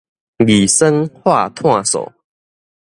[0.39, 2.11] 二酸化炭素